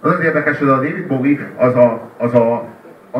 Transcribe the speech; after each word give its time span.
Az 0.00 0.20
érdekes, 0.22 0.58
hogy 0.58 0.68
a 0.68 0.74
David 0.74 1.06
Bowie 1.06 1.50
az 1.56 1.74
a, 1.74 2.10
az 2.16 2.34
a, 2.34 2.54
a 3.12 3.18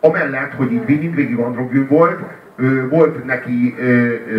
amellett, 0.00 0.52
hogy 0.52 0.72
így 0.72 0.84
mindvégig 0.86 1.38
androgyn 1.38 1.86
volt, 1.88 2.20
volt 2.88 3.24
neki 3.24 3.74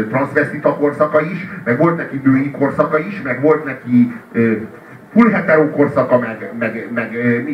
transvestita 0.09 0.75
korszaka 0.75 1.21
is, 1.21 1.47
meg 1.63 1.77
volt 1.77 1.97
neki 1.97 2.21
női 2.23 2.51
korszaka 2.51 2.97
is, 2.99 3.21
meg 3.21 3.41
volt 3.41 3.65
neki 3.65 4.13
full 5.13 5.29
hetero 5.29 5.69
korszaka, 5.69 6.17
meg, 6.17 6.51
meg, 6.59 6.87
meg 6.93 7.11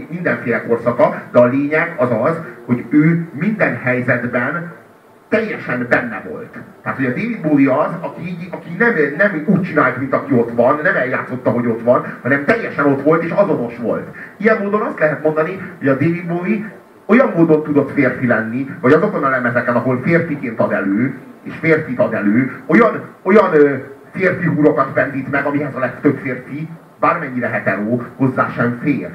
mindenféle 0.09 0.63
korszaka, 0.65 1.21
de 1.31 1.39
a 1.39 1.45
lényeg 1.45 1.93
az 1.97 2.09
az, 2.21 2.39
hogy 2.65 2.85
ő 2.89 3.27
minden 3.39 3.77
helyzetben 3.77 4.71
teljesen 5.33 5.85
benne 5.89 6.23
volt. 6.29 6.57
Tehát, 6.81 6.97
hogy 6.97 7.05
a 7.05 7.09
David 7.09 7.41
Bowie 7.41 7.73
az, 7.77 7.91
aki, 7.99 8.27
így, 8.27 8.47
aki 8.51 8.69
nem, 8.77 8.93
nem 9.17 9.43
úgy 9.45 9.61
csinált, 9.61 9.97
mint 9.97 10.13
aki 10.13 10.33
ott 10.33 10.51
van, 10.51 10.79
nem 10.83 10.95
eljátszotta, 10.95 11.49
hogy 11.49 11.67
ott 11.67 11.81
van, 11.81 12.17
hanem 12.21 12.45
teljesen 12.45 12.85
ott 12.85 13.01
volt 13.01 13.23
és 13.23 13.31
azonos 13.31 13.77
volt. 13.77 14.15
Ilyen 14.37 14.57
módon 14.57 14.81
azt 14.81 14.99
lehet 14.99 15.23
mondani, 15.23 15.75
hogy 15.79 15.87
a 15.87 15.93
David 15.93 16.25
Bowie 16.25 16.71
olyan 17.05 17.33
módon 17.35 17.63
tudott 17.63 17.91
férfi 17.91 18.27
lenni, 18.27 18.69
vagy 18.81 18.93
azokon 18.93 19.23
a 19.23 19.29
lemezeken, 19.29 19.75
ahol 19.75 20.01
férfiként 20.03 20.59
ad 20.59 20.71
elő, 20.71 21.13
és 21.43 21.53
férfit 21.59 21.99
ad 21.99 22.13
elő, 22.13 22.61
olyan, 22.65 23.01
olyan 23.21 23.51
férfi 24.11 24.45
húrokat 24.45 24.93
pendít 24.93 25.31
meg, 25.31 25.45
amihez 25.45 25.75
a 25.75 25.79
legtöbb 25.79 26.17
férfi, 26.17 26.67
bármennyire 26.99 27.47
heteró, 27.47 28.03
hozzá 28.15 28.49
sem 28.55 28.79
fér. 28.83 29.09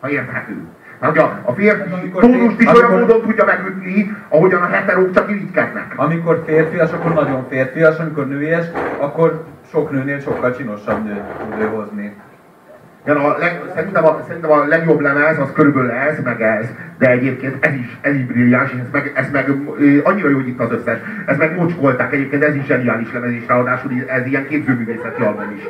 Ha 0.00 0.10
érthető. 0.10 0.56
Hogy 0.98 1.18
a, 1.18 1.40
a 1.44 1.52
férfi 1.52 2.10
tónust 2.10 2.60
is 2.60 2.72
olyan 2.72 2.98
módon 2.98 3.20
tudja 3.20 3.44
megütni, 3.44 4.16
ahogyan 4.28 4.62
a 4.62 4.66
heterók 4.66 5.14
csak 5.14 5.30
irigykednek. 5.30 5.92
Amikor 5.96 6.42
férfias, 6.46 6.92
akkor 6.92 7.14
nagyon 7.14 7.46
férfias, 7.48 7.98
amikor 7.98 8.28
nőies, 8.28 8.66
akkor 8.98 9.44
sok 9.70 9.90
nőnél 9.90 10.20
sokkal 10.20 10.56
csinosabb 10.56 11.04
nőt 11.04 11.22
tud 11.22 11.60
ő 11.60 11.66
hozni. 11.66 12.16
Igen, 13.06 13.16
a 13.16 13.36
leg, 13.38 13.60
szerintem, 13.74 14.04
a, 14.04 14.22
szerintem 14.26 14.50
a 14.50 14.64
legjobb 14.64 15.00
lemez 15.00 15.38
az 15.38 15.52
körülbelül 15.52 15.90
ez, 15.90 16.18
meg 16.24 16.42
ez, 16.42 16.66
de 16.98 17.10
egyébként 17.10 17.64
ez 17.64 17.74
is, 17.74 17.98
ez 18.00 18.14
is 18.14 18.24
brilliáns, 18.24 18.70
és 18.72 18.78
ez 18.78 18.90
meg, 18.92 19.12
ez 19.14 19.30
meg 19.30 19.50
annyira 20.02 20.28
jó, 20.28 20.36
hogy 20.36 20.48
itt 20.48 20.60
az 20.60 20.72
összes. 20.72 20.98
Ez 21.26 21.36
meg 21.36 21.56
mocskolták, 21.56 22.12
egyébként 22.12 22.44
ez 22.44 22.54
is 22.54 22.66
zseniális 22.66 23.12
lemez, 23.12 23.30
és 23.30 23.42
ráadásul 23.46 23.90
ez 24.06 24.26
ilyen 24.26 24.46
képzőművészeti 24.48 25.22
album 25.22 25.56
is. 25.56 25.62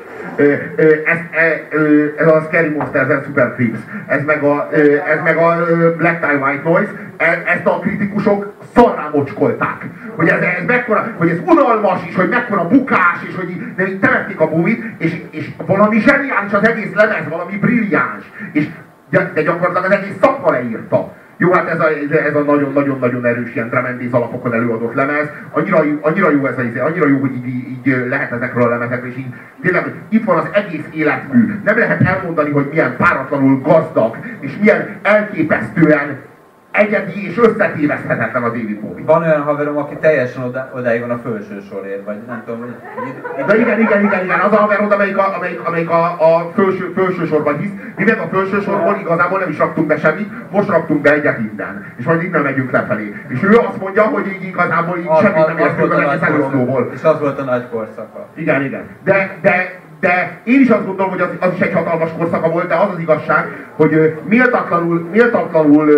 Ez, 1.05 1.19
ez, 1.33 1.81
ez 2.17 2.27
a 2.27 2.41
Scary 2.41 2.69
Monsters 2.69 3.09
and 3.09 3.25
Super 3.25 3.53
Creeps, 3.55 3.79
ez 4.07 4.25
meg 4.25 4.43
a, 4.43 4.69
ez 5.13 5.21
meg 5.25 5.37
a 5.37 5.65
Black 5.97 6.19
Tie 6.21 6.39
White 6.39 6.69
Noise, 6.69 6.91
e, 7.17 7.43
ezt 7.47 7.67
a 7.67 7.79
kritikusok 7.79 8.53
szarrá 8.75 9.11
mocskolták. 9.13 9.87
Hogy 10.17 10.29
ez, 10.29 10.41
ez 10.41 10.67
mekkora, 10.67 11.07
hogy 11.17 11.29
ez 11.29 11.39
unalmas 11.45 12.07
is, 12.09 12.15
hogy 12.15 12.29
mekkora 12.29 12.69
bukás, 12.69 13.19
és 13.29 13.35
hogy 13.37 13.51
így 13.51 13.99
temették 13.99 14.41
a 14.41 14.49
búvit, 14.49 14.85
és, 14.99 15.23
és 15.31 15.51
valami 15.67 16.01
zseniális 16.01 16.53
az 16.53 16.67
egész 16.67 16.95
lemez, 16.95 17.24
valami 17.29 17.57
brilliáns. 17.57 18.25
És, 18.53 18.69
de 19.11 19.43
gyakorlatilag 19.43 19.85
az 19.85 19.91
egész 19.91 20.17
szakma 20.21 20.51
leírta. 20.51 21.13
Jó, 21.37 21.53
hát 21.53 21.69
ez 21.69 21.81
a, 21.81 21.89
ez 22.27 22.35
a 22.35 22.41
nagyon-nagyon-nagyon 22.41 23.25
erős 23.25 23.55
ilyen 23.55 23.69
tremendész 23.69 24.13
alapokon 24.13 24.55
előadott 24.55 24.95
lemez. 24.95 25.29
Annyira, 25.51 25.83
annyira 26.01 26.31
jó 26.31 26.47
ez 26.47 26.59
a 26.59 26.85
annyira 26.85 27.09
jó, 27.09 27.19
hogy 27.19 27.35
így, 27.35 27.47
így 27.47 28.07
lehet 28.09 28.33
ezekről 28.33 28.63
a 28.63 28.69
lemezekről, 28.69 29.11
és 29.11 29.17
így 29.17 29.35
tényleg, 29.63 29.95
itt 30.09 30.25
van 30.25 30.39
az 30.39 30.49
egész 30.53 30.85
életmű. 30.93 31.61
Nem 31.65 31.79
lehet 31.79 32.03
elmondani, 32.03 32.51
hogy 32.51 32.67
milyen 32.71 32.97
páratlanul 32.97 33.61
gazdag, 33.61 34.17
és 34.41 34.57
milyen 34.61 34.97
elképesztően 35.03 36.17
egyedi 36.75 37.29
és 37.29 37.39
összetéveszthetetlen 37.39 38.43
a 38.43 38.47
David 38.47 38.81
Bowie. 38.81 39.05
Van 39.05 39.23
olyan 39.23 39.43
haverom, 39.43 39.77
aki 39.77 39.97
teljesen 40.01 40.43
oda, 40.43 40.71
odáig 40.75 41.01
van 41.01 41.11
a 41.11 41.19
felső 41.19 41.61
sorért, 41.71 42.05
vagy 42.05 42.17
nem 42.27 42.43
tudom, 42.47 42.61
hogy... 42.61 42.75
De 43.47 43.57
igen, 43.57 43.81
igen, 43.81 44.05
igen, 44.05 44.25
igen, 44.25 44.41
az 44.41 44.53
a 44.53 44.57
haverod, 44.57 44.93
amelyik 44.93 45.19
a, 45.19 45.37
amelyik, 45.37 45.61
amelyik 45.67 45.91
a, 45.91 46.05
a 46.05 46.51
felső, 46.55 46.93
felső 46.97 47.27
sorban 47.27 47.59
hisz. 47.59 47.71
Mi 47.97 48.05
meg 48.05 48.19
a 48.19 48.29
felső 48.33 48.61
sorban 48.61 48.99
igazából 49.01 49.39
nem 49.39 49.49
is 49.49 49.59
raktunk 49.59 49.87
be 49.87 49.97
semmit, 49.97 50.51
most 50.51 50.69
raktunk 50.69 51.01
be 51.01 51.13
egyet 51.13 51.39
innen. 51.39 51.87
És 51.97 52.05
majd 52.05 52.23
innen 52.23 52.43
megyünk 52.43 52.71
lefelé. 52.71 53.15
És 53.29 53.43
ő 53.43 53.57
azt 53.57 53.81
mondja, 53.81 54.03
hogy 54.03 54.27
így 54.27 54.45
igazából 54.45 54.99
így 54.99 55.11
semmit 55.21 55.47
nem 55.47 55.59
értünk 55.59 55.93
az 55.93 55.99
egész 55.99 56.23
előadóból. 56.23 56.91
És 56.95 57.03
az 57.03 57.21
volt 57.21 57.39
a 57.39 57.43
nagy 57.43 57.69
korszaka. 57.71 58.27
Igen, 58.35 58.65
igen. 58.65 58.87
De, 59.05 59.39
de, 59.43 59.81
de 60.01 60.39
én 60.45 60.61
is 60.61 60.69
azt 60.69 60.87
gondolom, 60.87 61.11
hogy 61.11 61.21
az, 61.21 61.29
az 61.41 61.53
is 61.55 61.61
egy 61.61 61.73
hatalmas 61.73 62.11
korszaka 62.19 62.49
volt, 62.51 62.67
de 62.67 62.75
az 62.75 62.91
az 62.93 62.99
igazság, 62.99 63.67
hogy 63.77 64.15
méltatlanul, 64.25 65.09
méltatlanul 65.11 65.89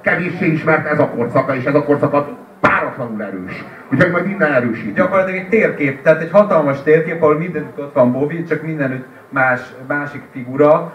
kevéssé 0.00 0.46
ismert 0.46 0.86
ez 0.86 0.98
a 0.98 1.08
korszaka, 1.08 1.54
és 1.54 1.64
ez 1.64 1.74
a 1.74 1.84
korszaka 1.84 2.28
páratlanul 2.60 3.22
erős. 3.22 3.64
Úgyhogy 3.92 4.10
majd 4.10 4.28
innen 4.28 4.52
erősít. 4.52 4.94
Gyakorlatilag 4.94 5.40
egy 5.40 5.48
térkép, 5.48 6.02
tehát 6.02 6.22
egy 6.22 6.30
hatalmas 6.30 6.82
térkép, 6.82 7.22
ahol 7.22 7.38
mindenütt 7.38 7.78
ott 7.78 7.92
van 7.92 8.12
Bobby, 8.12 8.44
csak 8.44 8.62
mindenütt 8.62 9.06
más, 9.28 9.60
másik 9.86 10.22
figura. 10.32 10.92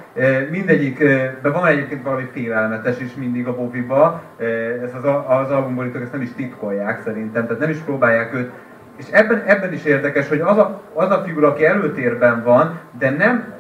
Mindegyik, 0.50 0.98
de 1.42 1.50
van 1.50 1.66
egyébként 1.66 2.04
valami 2.04 2.28
félelmetes 2.34 3.00
is 3.00 3.16
mindig 3.16 3.48
a 3.48 3.56
Bobby-ba. 3.56 4.22
Ezt 4.84 4.94
az, 4.94 5.04
az 5.28 5.52
albumborítók 5.52 6.02
ezt 6.02 6.12
nem 6.12 6.22
is 6.22 6.34
titkolják 6.36 7.02
szerintem, 7.04 7.44
tehát 7.44 7.60
nem 7.60 7.70
is 7.70 7.78
próbálják 7.78 8.34
őt 8.34 8.52
és 8.98 9.06
ebben, 9.12 9.44
ebben 9.46 9.74
is 9.74 9.84
érdekes, 9.84 10.28
hogy 10.28 10.40
az 10.40 10.58
a, 10.58 10.82
az 10.94 11.12
a 11.12 11.24
figura, 11.26 11.48
aki 11.48 11.66
előtérben 11.66 12.44
van, 12.44 12.80
de 13.00 13.10
nem, 13.10 13.54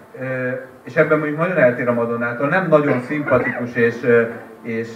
és 0.83 0.95
ebben 0.95 1.17
mondjuk 1.17 1.39
nagyon 1.39 1.57
eltér 1.57 1.87
a 1.87 1.93
Madonnától, 1.93 2.47
nem 2.47 2.67
nagyon 2.67 3.01
szimpatikus 3.01 3.75
és, 3.75 3.95
és 4.61 4.89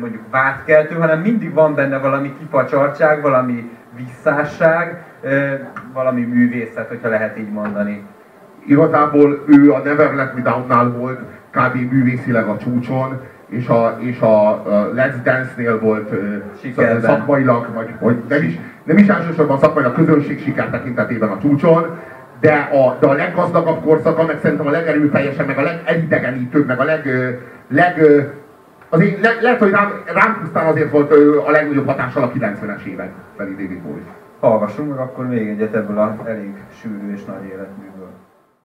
mondjuk 0.00 0.22
vádkeltő, 0.30 0.94
hanem 0.94 1.20
mindig 1.20 1.52
van 1.52 1.74
benne 1.74 1.98
valami 1.98 2.34
kipacsartság, 2.38 3.22
valami 3.22 3.70
visszásság, 3.96 5.04
valami 5.92 6.20
művészet, 6.20 6.88
hogyha 6.88 7.08
lehet 7.08 7.38
így 7.38 7.52
mondani. 7.52 8.06
Igazából 8.66 9.44
ő 9.46 9.72
a 9.72 9.78
Never 9.78 10.14
Let 10.14 10.34
Me 10.34 10.40
Down-nál 10.40 10.90
volt 10.90 11.20
kb. 11.50 11.92
művészileg 11.92 12.46
a 12.46 12.56
csúcson, 12.56 13.20
és 13.48 13.68
a, 13.68 13.96
és 14.00 14.20
a 14.20 14.62
Let's 14.94 15.22
Dance-nél 15.22 15.78
volt 15.80 16.10
Sikerben. 16.60 17.00
szakmailag, 17.00 17.66
vagy, 17.74 17.88
vagy 18.00 18.16
nem, 18.28 18.42
is, 18.42 18.58
nem 18.84 18.96
is 18.96 19.06
elsősorban 19.06 19.58
szakmailag 19.58 19.94
közönség 19.94 20.40
siker 20.40 20.70
tekintetében 20.70 21.28
a 21.28 21.38
csúcson, 21.38 21.98
de 22.42 22.54
a, 22.54 22.96
de 23.00 23.06
a 23.06 23.12
leggazdagabb 23.12 23.84
korszaka, 23.84 24.24
meg 24.24 24.38
szerintem 24.42 24.66
a 24.66 24.70
legerőteljesebb, 24.70 25.46
meg 25.46 25.58
a 25.58 25.62
legelidegenítőbb, 25.62 26.66
meg 26.66 26.80
a 26.80 26.84
leg, 26.84 27.08
leg 27.68 28.00
Azért 28.88 29.20
le, 29.20 29.40
lehet, 29.40 29.58
hogy 29.58 29.70
rám, 29.70 30.02
rám 30.06 30.38
pusztán 30.40 30.66
azért 30.66 30.90
volt 30.90 31.12
a 31.46 31.50
legnagyobb 31.50 31.86
hatással 31.86 32.22
a 32.22 32.32
90-es 32.32 32.84
évek 32.84 33.12
beli 33.36 33.50
David 33.50 33.82
Bowie. 33.82 34.02
Hallgassunk 34.40 34.88
meg 34.88 34.98
akkor 34.98 35.26
még 35.26 35.48
egyet 35.48 35.74
ebből 35.74 35.98
a 35.98 36.16
elég 36.26 36.52
sűrű 36.80 37.12
és 37.12 37.24
nagy 37.24 37.44
életműből. 37.44 38.10